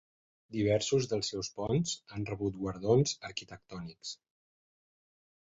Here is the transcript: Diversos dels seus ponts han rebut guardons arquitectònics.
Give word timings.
Diversos 0.53 1.07
dels 1.11 1.27
seus 1.33 1.49
ponts 1.59 1.93
han 2.15 2.25
rebut 2.31 2.57
guardons 2.63 3.13
arquitectònics. 3.31 4.15